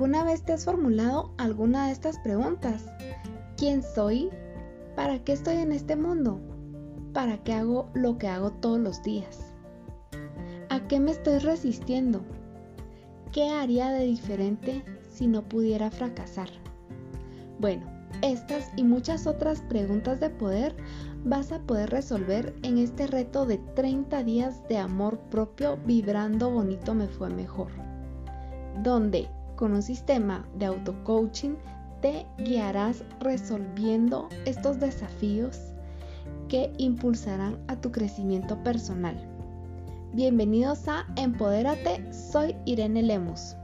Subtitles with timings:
[0.00, 2.86] ¿Alguna vez te has formulado alguna de estas preguntas?
[3.58, 4.30] ¿Quién soy?
[4.96, 6.40] ¿Para qué estoy en este mundo?
[7.12, 9.52] ¿Para qué hago lo que hago todos los días?
[10.70, 12.22] ¿A qué me estoy resistiendo?
[13.30, 16.48] ¿Qué haría de diferente si no pudiera fracasar?
[17.58, 17.84] Bueno,
[18.22, 20.74] estas y muchas otras preguntas de poder
[21.26, 26.94] vas a poder resolver en este reto de 30 días de amor propio vibrando bonito
[26.94, 27.68] me fue mejor,
[28.82, 29.28] donde
[29.60, 31.54] con un sistema de auto-coaching
[32.00, 35.60] te guiarás resolviendo estos desafíos
[36.48, 39.14] que impulsarán a tu crecimiento personal.
[40.14, 43.54] Bienvenidos a Empodérate, soy Irene Lemus.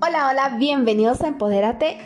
[0.00, 1.98] Hola, hola, bienvenidos a Empodérate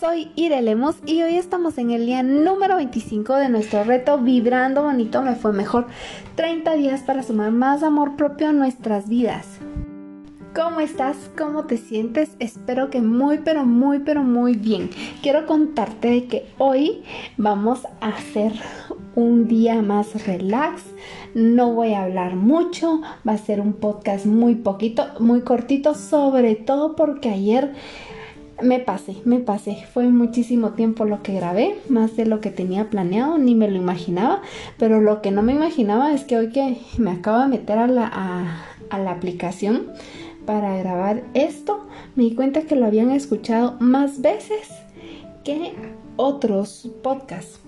[0.00, 5.20] soy Irelemos y hoy estamos en el día número 25 de nuestro reto Vibrando Bonito
[5.20, 5.88] Me Fue Mejor.
[6.36, 9.46] 30 días para sumar más amor propio a nuestras vidas.
[10.54, 11.16] ¿Cómo estás?
[11.36, 12.30] ¿Cómo te sientes?
[12.38, 14.88] Espero que muy, pero muy, pero muy bien.
[15.22, 17.02] Quiero contarte que hoy
[17.36, 18.54] vamos a hacer
[19.14, 20.82] un día más relax.
[21.34, 23.02] No voy a hablar mucho.
[23.28, 27.74] Va a ser un podcast muy poquito, muy cortito, sobre todo porque ayer
[28.62, 29.84] me pasé, me pasé.
[29.92, 33.76] Fue muchísimo tiempo lo que grabé, más de lo que tenía planeado, ni me lo
[33.76, 34.42] imaginaba.
[34.78, 37.86] Pero lo que no me imaginaba es que hoy que me acabo de meter a
[37.86, 39.88] la, aplicación
[40.46, 44.68] para grabar esto, me di cuenta que lo habían escuchado más veces
[45.44, 45.74] que
[46.16, 47.60] otros podcasts.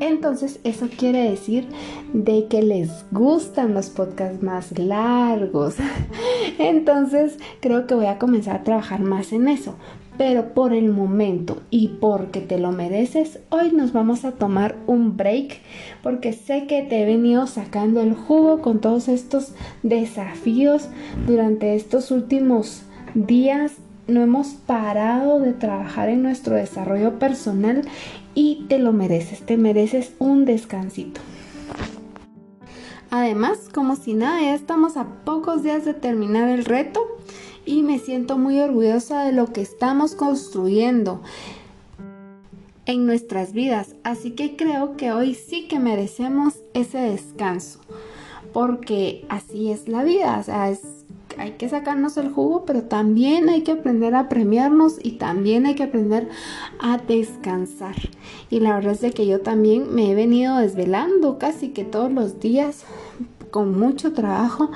[0.00, 1.66] Entonces eso quiere decir
[2.12, 5.76] de que les gustan los podcasts más largos.
[6.58, 9.76] Entonces creo que voy a comenzar a trabajar más en eso.
[10.18, 15.16] Pero por el momento y porque te lo mereces, hoy nos vamos a tomar un
[15.16, 15.60] break
[16.02, 19.52] porque sé que te he venido sacando el jugo con todos estos
[19.82, 20.88] desafíos
[21.26, 22.82] durante estos últimos
[23.14, 23.72] días.
[24.08, 27.82] No hemos parado de trabajar en nuestro desarrollo personal
[28.34, 31.20] y te lo mereces, te mereces un descansito.
[33.10, 37.15] Además, como si nada, ya estamos a pocos días de terminar el reto
[37.66, 41.20] y me siento muy orgullosa de lo que estamos construyendo
[42.86, 43.96] en nuestras vidas.
[44.04, 47.80] Así que creo que hoy sí que merecemos ese descanso.
[48.52, 50.38] Porque así es la vida.
[50.40, 50.72] O sea,
[51.36, 55.74] hay que sacarnos el jugo, pero también hay que aprender a premiarnos y también hay
[55.74, 56.28] que aprender
[56.78, 57.96] a descansar.
[58.48, 62.10] Y la verdad es de que yo también me he venido desvelando casi que todos
[62.10, 62.84] los días
[63.56, 64.70] con mucho trabajo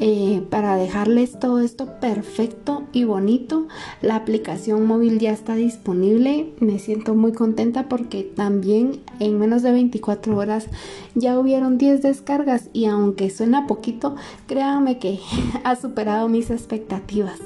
[0.00, 3.68] eh, para dejarles todo esto perfecto y bonito.
[4.02, 6.52] La aplicación móvil ya está disponible.
[6.58, 10.66] Me siento muy contenta porque también en menos de 24 horas
[11.14, 14.16] ya hubieron 10 descargas y aunque suena poquito,
[14.48, 15.20] créanme que
[15.62, 17.38] ha superado mis expectativas.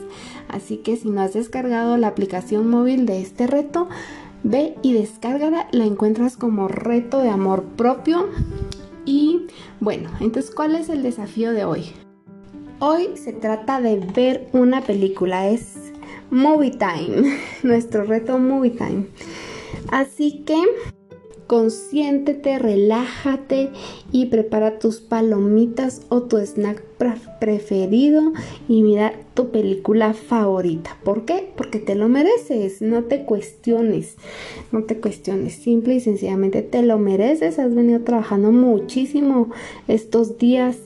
[0.48, 3.86] Así que si no has descargado la aplicación móvil de este reto,
[4.44, 5.68] ve y descárgala.
[5.72, 8.30] La encuentras como reto de amor propio
[9.10, 9.46] y
[9.80, 11.86] bueno, entonces, ¿cuál es el desafío de hoy?
[12.78, 15.92] Hoy se trata de ver una película, es
[16.30, 19.06] Movie Time, nuestro reto Movie Time.
[19.90, 20.62] Así que
[21.50, 23.70] consiéntete, relájate
[24.12, 26.80] y prepara tus palomitas o tu snack
[27.40, 28.34] preferido
[28.68, 30.96] y mira tu película favorita.
[31.02, 31.50] ¿Por qué?
[31.56, 34.14] Porque te lo mereces, no te cuestiones,
[34.70, 37.58] no te cuestiones, simple y sencillamente te lo mereces.
[37.58, 39.50] Has venido trabajando muchísimo
[39.88, 40.76] estos días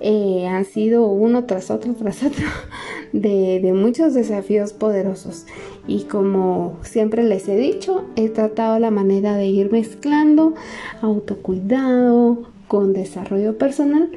[0.00, 2.46] eh, han sido uno tras otro tras otro
[3.12, 5.46] de, de, muchos desafíos poderosos.
[5.86, 10.54] Y como siempre les he dicho he tratado la manera de ir mezclando
[11.02, 14.10] autocuidado con desarrollo personal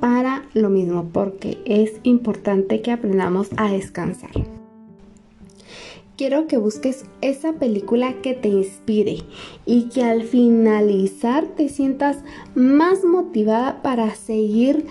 [0.00, 4.30] para lo mismo porque es importante que aprendamos a descansar.
[6.16, 9.18] Quiero que busques esa película que te inspire
[9.66, 12.20] y que al finalizar te sientas
[12.54, 14.86] más motivada para seguir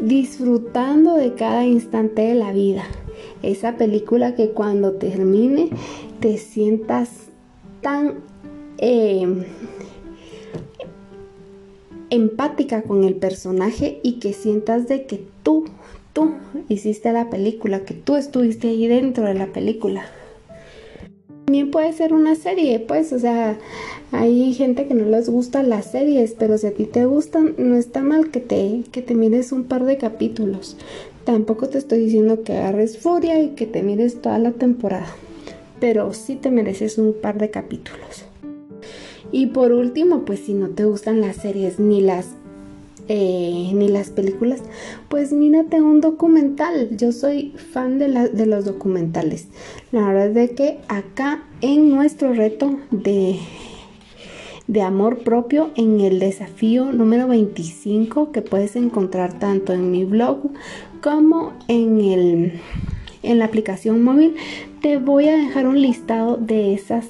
[0.00, 2.84] disfrutando de cada instante de la vida.
[3.42, 5.70] Esa película que cuando termine
[6.20, 7.10] te sientas
[7.80, 8.20] tan
[8.78, 9.26] eh,
[12.10, 15.64] empática con el personaje y que sientas de que tú,
[16.12, 16.32] tú
[16.68, 20.04] hiciste la película, que tú estuviste ahí dentro de la película.
[21.50, 23.58] También puede ser una serie, pues, o sea,
[24.12, 27.74] hay gente que no les gusta las series, pero si a ti te gustan, no
[27.74, 30.76] está mal que te, que te mires un par de capítulos.
[31.24, 35.08] Tampoco te estoy diciendo que agarres furia y que te mires toda la temporada,
[35.80, 38.26] pero sí te mereces un par de capítulos.
[39.32, 42.28] Y por último, pues si no te gustan las series ni las
[43.12, 44.62] eh, ni las películas,
[45.08, 46.96] pues mírate un documental.
[46.96, 49.48] Yo soy fan de, de los documentales.
[49.90, 53.40] La verdad es de que acá en nuestro reto de,
[54.68, 60.52] de amor propio, en el desafío número 25 que puedes encontrar tanto en mi blog
[61.02, 62.60] como en, el,
[63.24, 64.36] en la aplicación móvil,
[64.82, 67.06] te voy a dejar un listado de esas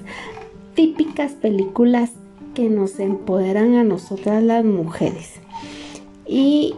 [0.75, 2.13] típicas películas
[2.55, 5.41] que nos empoderan a nosotras las mujeres.
[6.33, 6.77] Y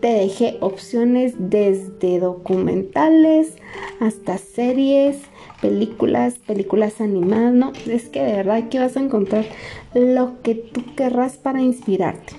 [0.00, 3.54] te dejé opciones desde documentales
[3.98, 5.18] hasta series,
[5.60, 9.44] películas, películas animadas, no, es que de verdad que vas a encontrar
[9.92, 12.34] lo que tú querrás para inspirarte.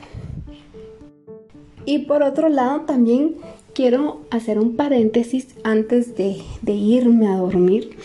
[1.86, 3.36] Y por otro lado también
[3.74, 7.98] quiero hacer un paréntesis antes de, irme a dormir.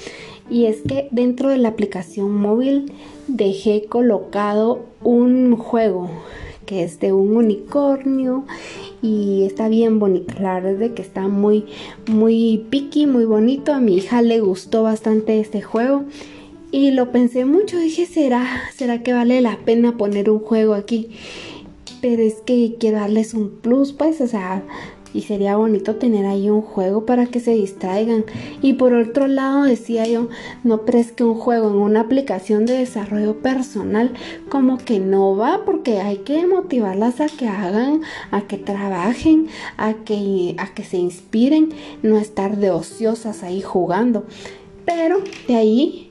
[0.51, 2.93] Y es que dentro de la aplicación móvil
[3.29, 6.11] dejé colocado un juego
[6.71, 8.45] que es de un unicornio
[9.03, 10.35] y está bien bonito.
[10.41, 11.67] La verdad es de que está muy,
[12.07, 13.75] muy piqui, muy bonito.
[13.75, 16.05] A mi hija le gustó bastante este juego
[16.71, 17.77] y lo pensé mucho.
[17.77, 21.09] Dije, ¿será, será que vale la pena poner un juego aquí?
[22.01, 24.63] Pero es que quiero darles un plus, pues, o sea,
[25.13, 28.25] y sería bonito tener ahí un juego para que se distraigan.
[28.63, 30.29] Y por otro lado decía yo,
[30.65, 34.13] no crees que un juego en una aplicación de desarrollo personal
[34.49, 39.95] como que no va porque hay que motivarlas a que hagan, a que trabajen, a
[39.95, 41.71] que, a que se inspiren,
[42.03, 44.25] no estar de ociosas ahí jugando.
[44.85, 46.10] Pero de ahí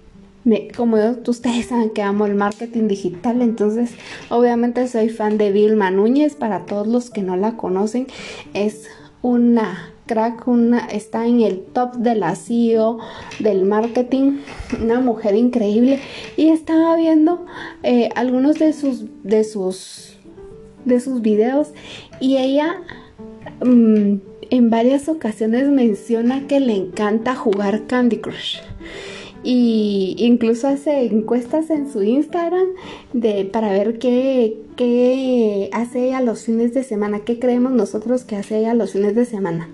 [0.75, 0.97] como
[1.27, 3.91] ustedes saben que amo el marketing digital, entonces
[4.29, 8.07] obviamente soy fan de Vilma Núñez, para todos los que no la conocen,
[8.53, 8.87] es
[9.21, 12.97] una crack, una, está en el top de la CEO
[13.39, 14.39] del marketing,
[14.81, 15.99] una mujer increíble
[16.35, 17.45] y estaba viendo
[17.83, 20.17] eh, algunos de sus, de sus,
[20.85, 21.73] de sus videos
[22.19, 22.81] y ella
[23.63, 24.15] mm,
[24.49, 28.57] en varias ocasiones menciona que le encanta jugar Candy Crush
[29.43, 32.67] y incluso hace encuestas en su Instagram
[33.13, 38.35] de para ver qué, qué hace ella los fines de semana, qué creemos nosotros que
[38.35, 39.69] hace ella los fines de semana.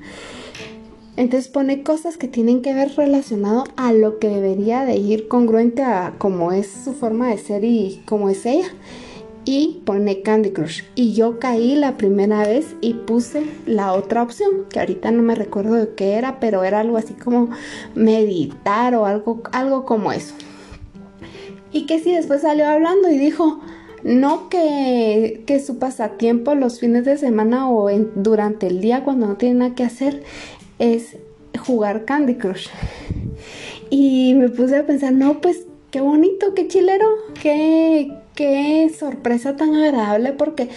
[1.18, 5.82] Entonces pone cosas que tienen que ver relacionado a lo que debería de ir congruente
[5.82, 8.68] a cómo es su forma de ser y cómo es ella
[9.46, 10.82] y pone Candy Crush.
[10.96, 15.36] Y yo caí la primera vez y puse la otra opción, que ahorita no me
[15.36, 17.52] recuerdo de qué era, pero era algo así como
[17.94, 20.34] meditar o algo, algo como eso.
[21.72, 23.60] Y que si después salió hablando y dijo,
[24.04, 29.36] no que, que, su pasatiempo los fines de semana o durante el día cuando no
[29.36, 30.24] tiene nada que hacer
[30.80, 31.18] es
[31.58, 32.68] jugar Candy Crush.
[33.90, 37.08] Y me puse a pensar, no, pues qué bonito, qué chilero,
[37.42, 40.70] qué, qué sorpresa tan agradable porque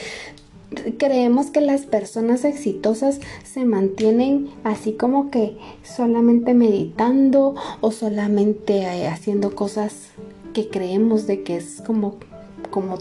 [0.99, 9.09] creemos que las personas exitosas se mantienen así como que solamente meditando o solamente eh,
[9.09, 10.09] haciendo cosas
[10.53, 12.17] que creemos de que es como
[12.71, 12.99] como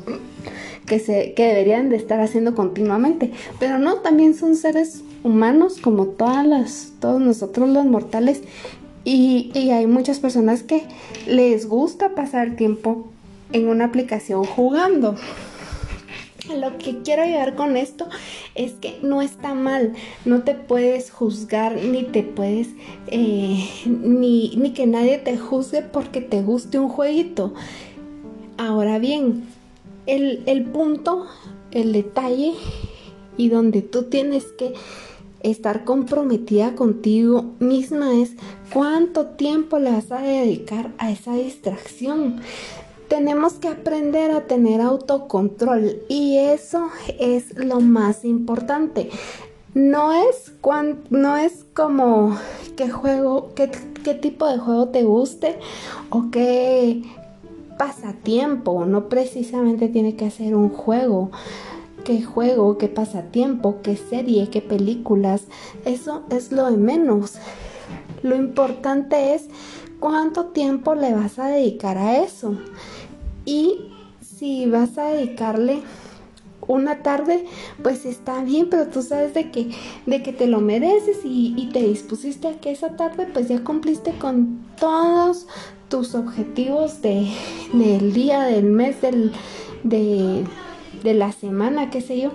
[0.85, 3.31] que se que deberían de estar haciendo continuamente.
[3.59, 8.41] Pero no también son seres humanos como todas las todos nosotros los mortales.
[9.03, 10.83] Y, y hay muchas personas que
[11.27, 13.07] les gusta pasar tiempo
[13.51, 15.15] en una aplicación jugando.
[16.55, 18.07] Lo que quiero llegar con esto
[18.55, 19.93] es que no está mal,
[20.23, 22.69] no te puedes juzgar ni te puedes,
[23.07, 27.53] eh, ni, ni que nadie te juzgue porque te guste un jueguito.
[28.57, 29.43] Ahora bien,
[30.05, 31.27] el, el punto,
[31.71, 32.53] el detalle
[33.35, 34.73] y donde tú tienes que
[35.41, 38.31] estar comprometida contigo misma es
[38.73, 42.41] cuánto tiempo le vas a dedicar a esa distracción
[43.07, 49.09] tenemos que aprender a tener autocontrol y eso es lo más importante.
[49.73, 50.53] No es,
[51.09, 52.35] no es como
[52.75, 53.71] qué juego, qué,
[54.03, 55.59] qué tipo de juego te guste
[56.09, 57.03] o qué
[57.77, 58.85] pasatiempo.
[58.85, 61.31] No precisamente tiene que ser un juego.
[62.03, 65.43] Qué juego, qué pasatiempo, qué serie, qué películas.
[65.85, 67.35] Eso es lo de menos.
[68.23, 69.49] Lo importante es
[69.99, 72.57] cuánto tiempo le vas a dedicar a eso.
[73.47, 73.79] Y
[74.19, 75.81] si vas a dedicarle
[76.67, 77.45] una tarde,
[77.81, 79.71] pues está bien, pero tú sabes de que,
[80.05, 84.11] de que te lo mereces y, te dispusiste a que esa tarde pues ya cumpliste
[84.17, 85.47] con todos
[85.87, 87.31] tus objetivos de,
[87.71, 89.31] del día, del mes, del,
[89.83, 90.43] de,
[91.03, 92.31] de la semana, qué sé yo.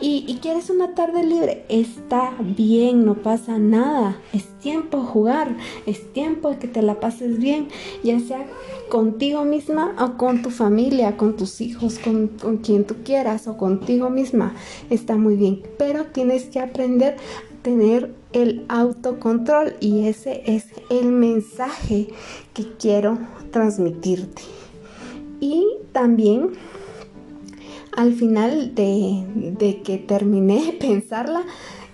[0.00, 4.16] Y, quieres una tarde libre, está bien, no pasa nada.
[4.32, 7.68] Es tiempo de jugar, es tiempo de que te la pases bien,
[8.02, 8.46] ya sea
[8.88, 13.56] contigo misma o con tu familia, con tus hijos, con, con quien tú quieras o
[13.56, 14.54] contigo misma.
[14.88, 21.12] Está muy bien, pero tienes que aprender a tener el autocontrol y ese es el
[21.12, 22.08] mensaje
[22.54, 23.18] que quiero
[23.50, 24.42] transmitirte.
[25.40, 26.52] Y también
[28.00, 31.42] al final de, que terminé de pensarla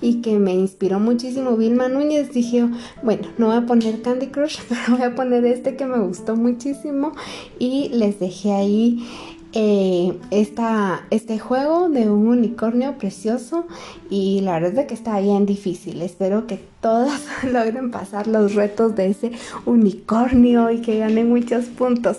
[0.00, 2.68] y que me inspiró muchísimo Vilma Núñez, dije,
[3.02, 6.36] bueno, no voy a poner Candy Crush, pero voy a poner este que me gustó
[6.36, 7.12] muchísimo
[7.58, 9.04] y les dejé ahí
[9.52, 13.66] eh, este juego de un unicornio precioso
[14.08, 16.02] y la verdad es que está bien difícil.
[16.02, 19.32] Espero que todas logren pasar los retos de ese
[19.64, 22.18] unicornio y que ganen muchos puntos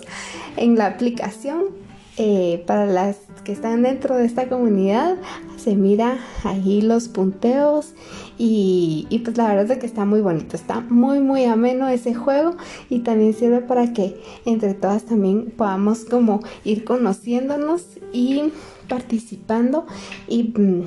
[0.56, 1.87] en la aplicación.
[2.20, 5.18] Eh, para las que están dentro de esta comunidad
[5.56, 7.94] se mira ahí los punteos
[8.36, 12.56] y, pues la verdad es que está muy bonito, está muy muy ameno ese juego
[12.90, 18.52] y también sirve para que entre todas también podamos como ir conociéndonos y
[18.88, 19.86] participando
[20.26, 20.84] y, mm,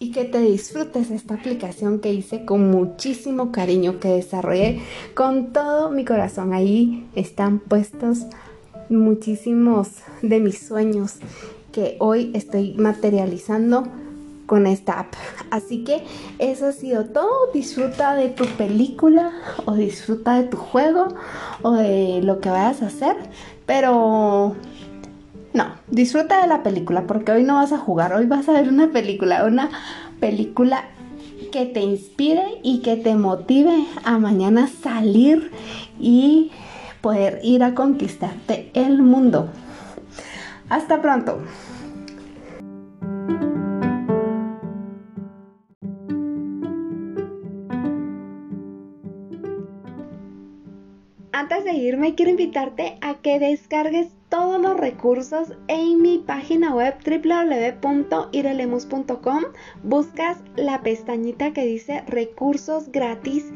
[0.00, 4.82] y que te disfrutes esta aplicación que hice con muchísimo cariño, que desarrollé
[5.14, 6.52] con todo mi corazón.
[6.52, 8.26] Ahí están puestos
[8.88, 9.88] muchísimos
[10.22, 11.16] de mis sueños
[11.72, 13.84] que hoy estoy materializando
[14.46, 15.14] con esta app.
[15.50, 16.04] Así que
[16.38, 17.50] eso ha sido todo.
[17.52, 19.32] Disfruta de tu película
[19.64, 21.08] o disfruta de tu juego
[21.62, 23.16] o de lo que vayas a hacer.
[23.66, 24.54] Pero
[25.52, 28.12] no, disfruta de la película porque hoy no vas a jugar.
[28.12, 29.44] Hoy vas a ver una película.
[29.44, 29.70] Una
[30.20, 30.84] película
[31.50, 35.50] que te inspire y que te motive a mañana salir
[36.00, 36.50] y
[37.04, 39.50] poder ir a conquistarte el mundo.
[40.70, 41.42] Hasta pronto.
[51.32, 56.94] Antes de irme, quiero invitarte a que descargues todos los recursos en mi página web
[57.04, 59.42] www.irelemus.com.
[59.82, 63.52] Buscas la pestañita que dice recursos gratis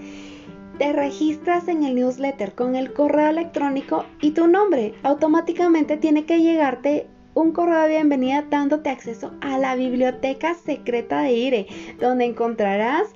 [0.79, 4.95] te registras en el newsletter con el correo electrónico y tu nombre.
[5.03, 11.33] Automáticamente tiene que llegarte un correo de bienvenida dándote acceso a la biblioteca secreta de
[11.33, 11.67] IRE,
[12.01, 13.09] donde encontrarás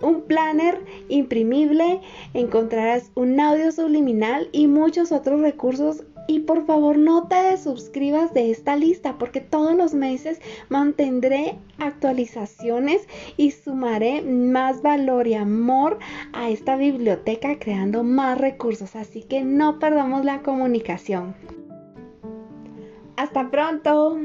[0.00, 2.00] un planner imprimible,
[2.34, 8.50] encontrarás un audio subliminal y muchos otros recursos y por favor no te suscribas de
[8.50, 15.98] esta lista porque todos los meses mantendré actualizaciones y sumaré más valor y amor
[16.34, 18.94] a esta biblioteca creando más recursos.
[18.94, 21.34] Así que no perdamos la comunicación.
[23.16, 24.18] Hasta pronto.